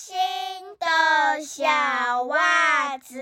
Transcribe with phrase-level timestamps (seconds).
[0.00, 0.14] 新
[0.78, 3.18] 的小袜子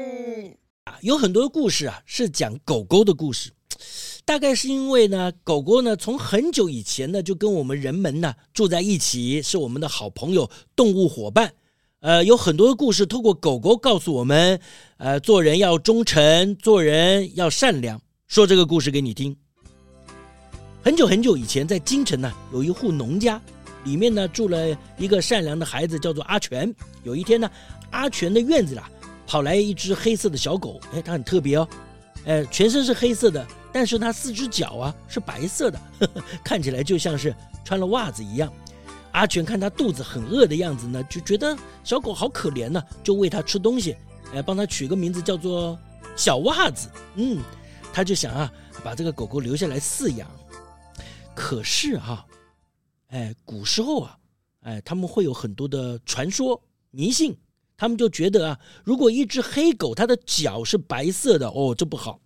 [1.00, 3.50] 有很多故事啊，是讲狗狗的故事。
[4.26, 11.54] 大概是因为呢，狗狗呢从很久以前呢就跟我们人们呢住在一起，是我们的好朋友、动物伙伴。
[12.00, 14.60] 呃，有很多的故事透过狗狗告诉我们，
[14.98, 17.98] 呃，做人要忠诚，做人要善良。
[18.28, 19.34] 说这个故事给你听。
[20.84, 23.40] 很久很久以前，在京城呢有一户农家，
[23.86, 26.70] 里面呢住了一个善良的孩子，叫做阿全。
[27.02, 27.50] 有一天呢。
[27.92, 28.90] 阿全的院子啦，
[29.28, 31.68] 跑来一只黑色的小狗，哎，它很特别哦，
[32.26, 37.34] 哎，全身是黑色的，但是它四只脚啊是白色的，呵呵，看起来就像是
[37.64, 38.52] 穿了袜子一样。
[39.12, 43.96] 阿全看它肚子很饿的样子呢，就觉得小狗好可怜呢，就喂它吃东西，
[44.34, 45.78] 哎，帮它取个名字叫做
[46.16, 46.88] 小袜子。
[47.14, 47.38] 嗯，
[47.92, 50.28] 他就想啊，把这个狗狗留下来饲养。
[51.34, 52.26] 可是哈、
[53.08, 54.18] 哎，古时候啊，
[54.60, 57.36] 哎，他们会有很多的传说迷信。
[57.78, 62.18] 他们就觉得啊，如果一只黑狗它的脚是白色的，哦，这不好，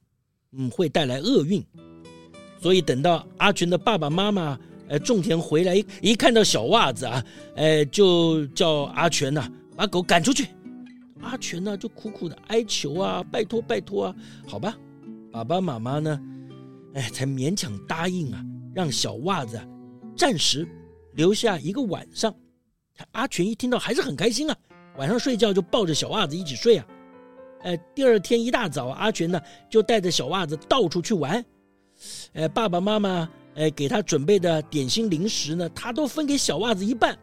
[0.53, 1.61] 嗯，会带来厄运。
[2.63, 7.25] 所以等到阿全的爸爸妈妈呃种田回来，一看到小袜子啊，
[7.57, 10.47] 哎，就叫阿全呐把狗赶出去。
[11.21, 14.15] 阿全呢就苦苦的哀求啊，拜托拜托啊，
[14.47, 14.79] 好吧，
[15.33, 16.21] 爸爸妈妈呢，
[16.95, 18.41] 哎，才勉强答应啊，
[18.73, 19.61] 让小袜子
[20.17, 20.69] 暂时
[21.15, 22.35] 留下一个晚上。
[23.13, 24.57] 阿全一听到还是很开心啊。
[24.97, 26.87] 晚上睡觉就抱着小袜子一起睡啊，
[27.63, 29.41] 呃，第二天一大早，阿全呢
[29.71, 31.43] 就带着小袜子到处去玩，
[32.33, 37.17] 呃，爸爸妈妈呃给他准备的点心零食呢，他都分给小袜子一半。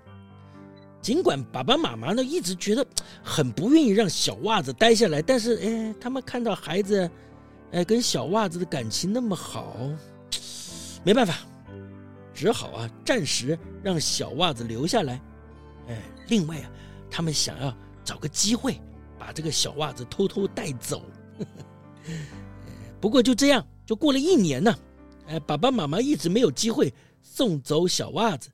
[1.02, 2.84] 尽管爸爸妈妈呢一直觉得
[3.22, 7.08] 很不愿意让小袜子待下来，但是哎，他们看到孩子，
[7.72, 9.76] 呃，跟小袜子的感情那么好，
[11.04, 11.36] 没办法，
[12.38, 15.20] 只好啊暂时让小袜子留下来。
[15.88, 16.72] 哎，另外啊。
[17.10, 18.80] 他们想要找个机会
[19.18, 21.02] 把这个小袜子偷偷带走，
[23.00, 24.78] 不过就这样就过了一年呢。
[25.28, 26.94] 哎，爸爸妈妈一直没有机会
[27.24, 28.52] 送走小袜子。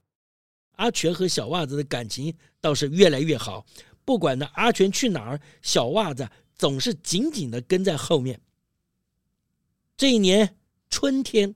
[0.75, 3.65] 阿全和小袜子的感情倒是越来越好，
[4.05, 8.39] 不管呢阿全去哪儿，小袜子总是紧紧的跟在后面。
[9.97, 10.55] 这一年
[10.91, 11.53] 春天，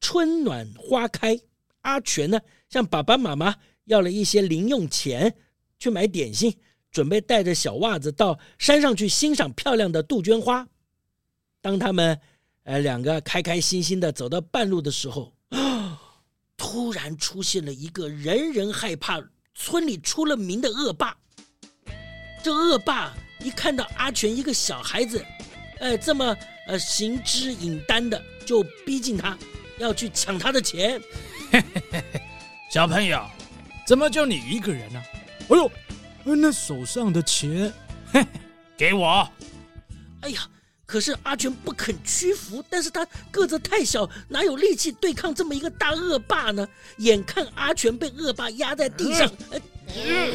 [0.00, 1.40] 春暖花开，
[1.84, 5.34] 阿全呢向爸爸妈妈要了一些零用钱。
[5.76, 6.56] 去买点心，
[6.90, 10.66] 准备带着小袜子到山上去欣赏漂亮的杜鹃花。
[11.60, 12.18] 当他们
[12.62, 15.34] 呃两个开开心心的走到半路的时候，
[16.56, 19.20] 突然出现了一个人人害怕、
[19.54, 21.14] 村里出了名的恶霸。
[22.42, 25.22] 这恶霸一看到阿全一个小孩子，
[25.80, 26.34] 呃这么
[26.66, 29.36] 呃行之隐单的，就逼近他，
[29.78, 30.98] 要去抢他的钱。
[32.70, 33.24] 小朋友，
[33.86, 35.02] 怎么就你一个人呢？
[35.48, 35.70] 哎呦，
[36.24, 37.72] 那手上的钱，
[38.12, 38.24] 嘿，
[38.76, 39.28] 给我！
[40.22, 40.40] 哎呀，
[40.86, 46.66] 可是阿全不肯屈服，但是他个子太小，哪有力气对抗这么一个大恶霸呢？
[46.98, 49.60] 眼看阿全被恶霸压在地上，呃
[49.94, 50.30] 呃、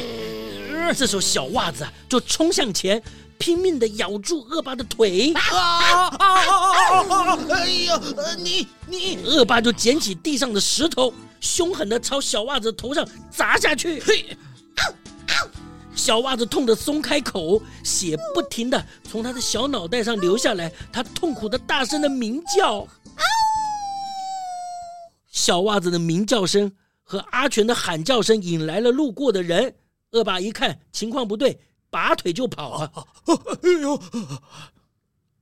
[0.94, 3.02] 这时候小袜子就冲向前，
[3.38, 5.32] 拼命的咬住恶霸的腿。
[5.34, 8.00] 啊啊啊啊啊、哎呀，
[8.38, 9.18] 你你！
[9.24, 14.00] 恶霸就捡起地上的石头，凶狠的朝小袜子头上砸下去。
[14.00, 14.36] 嘿！
[15.94, 22.86] 小袜子痛得松开口，血不停的从他的小脑袋上流下来，他痛苦的大声的鸣叫。
[25.30, 26.72] 小袜子的鸣叫声
[27.04, 29.74] 和阿全的喊叫声引来了路过的人。
[30.12, 31.60] 恶霸一看情况不对，
[31.90, 32.92] 拔腿就跑啊！
[33.62, 34.02] 哎呦！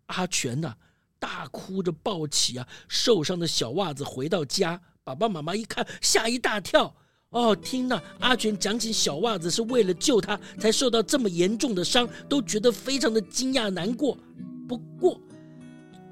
[0.07, 0.75] 阿全呐，
[1.19, 6.95] 大哭着抱起啊受伤的小袜子回到家，爸爸妈妈一看吓一大跳。
[7.31, 14.17] 哦，听到阿全讲起小袜子是为了救他才受到这么严重的伤，都觉得非常的惊讶难过。
[14.67, 15.21] 不过，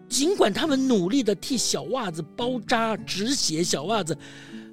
[0.08, 4.17] 尽管他们努力的替小袜子包扎止血，小袜子，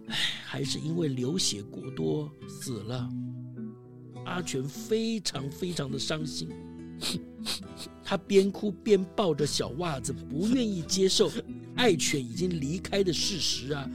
[0.07, 0.15] 唉，
[0.45, 3.09] 还是因为流血过多死了。
[4.25, 6.49] 阿全非常非常的伤心。
[8.03, 11.31] 他边哭边抱着小袜子，不愿意接受
[11.75, 13.89] 爱犬已经离开的事实啊！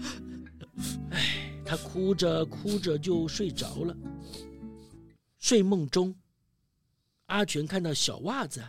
[1.10, 3.96] 哎，他哭着哭着就睡着了。
[5.38, 6.14] 睡梦中，
[7.26, 8.62] 阿全看到小袜子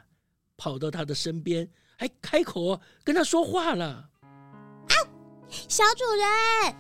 [0.56, 1.68] 跑到他的身边，
[1.98, 4.09] 还开口跟他说话了：“，
[5.68, 6.76] 小主人，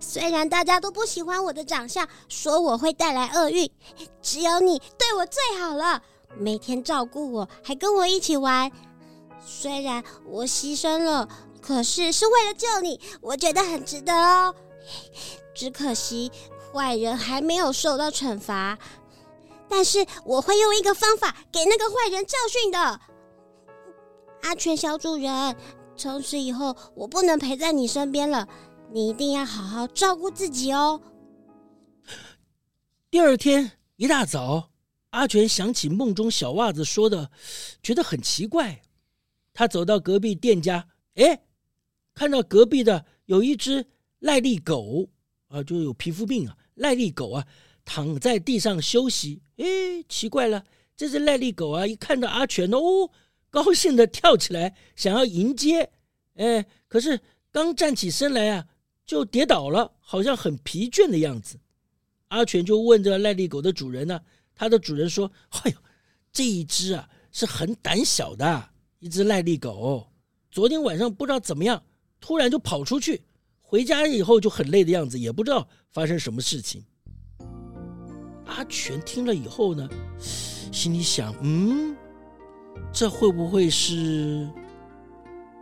[0.00, 3.70] 虽然大家都不喜欢我的长相，说我会带来厄运，
[4.20, 6.02] 只有你对我最好了。”
[6.38, 8.70] 每天照顾我，还跟我一起玩。
[9.42, 11.26] 虽然我牺牲了，
[11.62, 14.54] 可是是为了救你，我觉得很值得哦。
[15.54, 16.30] 只可惜
[16.70, 18.76] 坏人还没有受到惩罚，
[19.66, 23.00] 但是我会用一个方法给那个坏人教训的。
[24.42, 25.56] 阿全小主人，
[25.96, 28.48] 从此以后我不能陪在你身边了，
[28.92, 31.00] 你一定要好好照顾自己哦。
[33.10, 34.70] 第二天一大早。
[35.10, 37.30] 阿全想起梦中小袜子说的，
[37.82, 38.82] 觉得很奇怪。
[39.54, 41.40] 他走到隔壁店家，哎，
[42.12, 43.82] 看到隔壁的有一只
[44.20, 45.08] 癞痢狗，
[45.48, 47.46] 啊，就有皮肤病啊，癞痢狗啊，
[47.82, 49.40] 躺在地上休息。
[49.56, 49.64] 哎，
[50.06, 50.62] 奇怪了，
[50.94, 53.08] 这只癞痢狗啊，一看到阿全哦，
[53.50, 55.90] 高兴地跳起来，想要迎接。
[56.34, 57.20] 哎，可是
[57.50, 58.66] 刚站起身来啊，
[59.06, 61.58] 就跌倒了，好像很疲倦的样子。
[62.28, 64.20] 阿全就问这癞痢狗的主人呢、
[64.54, 65.30] 他的主人说
[65.62, 65.76] ：“哎呦，
[66.32, 70.06] 这一只啊是很胆小的一只癞痢狗，
[70.50, 71.82] 昨天晚上不知道怎么样，
[72.20, 73.22] 突然就跑出去，
[73.62, 76.84] 回家以后就很累的样子，也不知道发生什么事情。”
[78.44, 79.88] 阿全听了以后呢，
[80.18, 81.96] 心里想：“嗯，
[82.96, 84.48] 这会不会是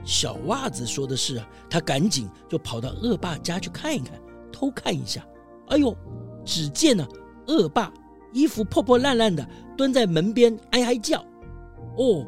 [0.05, 4.13] 小袜子说的是啊？”他赶紧就跑到恶霸家去看一看，
[4.53, 5.27] 偷看一下。
[5.67, 5.93] 哎呦，
[6.45, 7.05] 只见呢，
[7.49, 7.93] 恶霸。
[8.33, 9.45] 衣服破破烂烂的，
[9.77, 11.25] 蹲在门边哀哀叫。
[11.97, 12.25] 哦，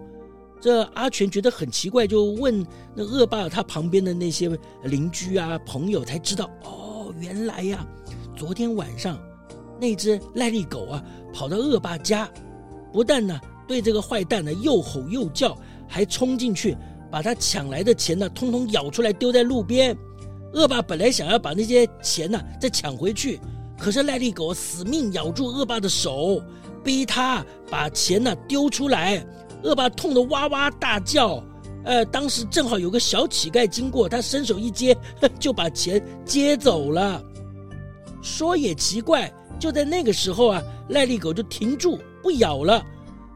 [0.60, 4.50] 这阿全觉得很奇怪，就问那恶霸他旁边的那些
[4.82, 7.86] 邻居啊朋友，才知道哦，原来呀，
[8.36, 9.16] 昨天晚上
[9.80, 12.28] 那只癞痢狗啊，跑到恶霸家，
[12.92, 15.56] 不但呢对这个坏蛋呢又吼又叫，
[15.88, 16.76] 还冲进去
[17.10, 19.96] 把他抢来的钱呢通通咬出来丢在路边。
[20.52, 23.40] 恶霸本来想要把那些钱呢再抢回去。
[23.78, 26.42] 可是癞痢狗死命咬住恶霸的手，
[26.82, 29.22] 逼他把钱呢丢出来。
[29.62, 31.42] 恶霸痛得哇哇大叫。
[31.84, 34.96] 呃，当时正好有个小乞丐经过，他伸手一接，
[35.38, 37.22] 就把钱接走了。
[38.22, 42.82] 说也奇怪，就在那个时候啊，癞痢狗就停住不咬了。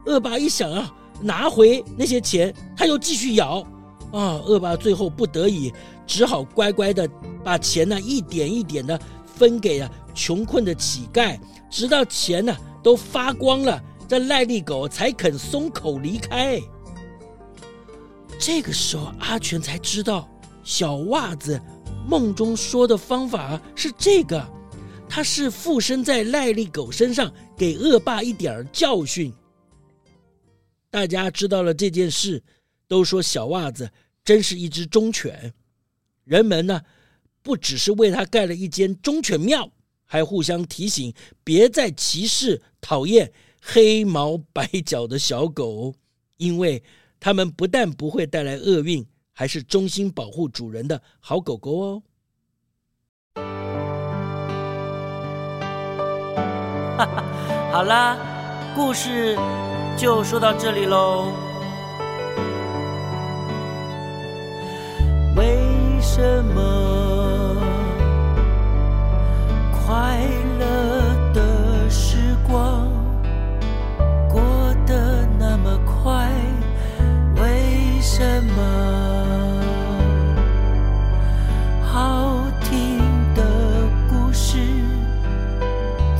[0.05, 3.65] 恶霸一想啊，拿回那些钱，他又继续咬。
[4.11, 5.71] 啊，恶霸最后不得已，
[6.05, 7.09] 只好乖乖的
[7.43, 9.89] 把钱呢一点一点的分给了。
[10.13, 11.39] 穷困的乞丐，
[11.69, 12.53] 直到钱呢、
[12.83, 16.59] 都发光了，这癞痢狗才肯松口离开。
[18.37, 20.27] 这个时候，阿全才知道
[20.61, 21.57] 小袜子
[22.05, 24.45] 梦中说的方法是这个，
[25.07, 29.33] 他是附身在癞痢狗身上，给恶霸一点教训。
[30.91, 32.43] 大家知道了这件事，
[32.87, 33.89] 都说小袜子
[34.23, 35.51] 真是一只忠犬。
[36.25, 36.83] 人们呢，
[37.41, 39.71] 不只是为他盖了一间忠犬庙。
[40.05, 45.95] 还互相提醒，别再歧视、讨厌黑毛白脚的小狗，
[46.35, 46.83] 因为
[47.17, 52.03] 它们不但不会带来厄运，还是忠心保护主人的好狗狗哦。
[57.71, 59.37] 好啦，故事
[59.97, 61.31] 就说到这里喽。
[65.35, 65.57] 为
[66.01, 67.55] 什么？
[69.85, 70.17] 快
[70.59, 72.87] 乐的时光
[74.29, 74.41] 过
[74.85, 76.27] 得那么快，
[77.35, 78.61] 为什么？
[81.83, 82.99] 好听
[83.35, 83.43] 的
[84.09, 84.57] 故事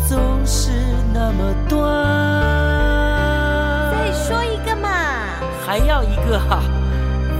[0.07, 0.71] 总是
[1.13, 2.20] 那么短。
[5.71, 6.61] 还要一个哈？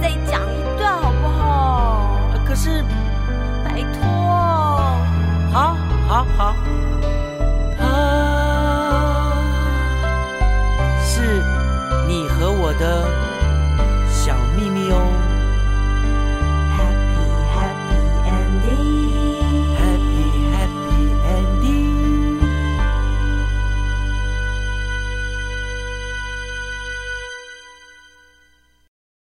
[0.00, 2.16] 再讲一段好不好？
[2.46, 2.82] 可是，
[3.62, 4.08] 拜托。
[5.52, 5.76] 好。
[6.08, 6.54] 好好，